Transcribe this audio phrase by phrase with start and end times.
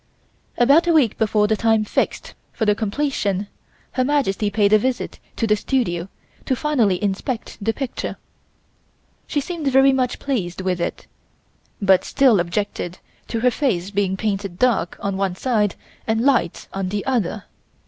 [0.57, 3.45] About a week before the time fixed for completion
[3.91, 6.07] Her Majesty paid a visit to the studio
[6.45, 8.17] to finally inspect the picture.
[9.27, 11.05] She seemed very much pleased with it,
[11.79, 15.75] but still objected to her face being painted dark on one side
[16.07, 17.43] and light on the other.